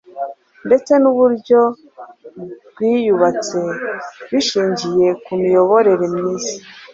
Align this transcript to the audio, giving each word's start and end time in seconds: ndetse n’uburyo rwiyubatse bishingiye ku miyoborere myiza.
ndetse 0.67 0.91
n’uburyo 1.01 1.61
rwiyubatse 2.69 3.59
bishingiye 4.31 5.09
ku 5.23 5.31
miyoborere 5.41 6.05
myiza. 6.15 6.53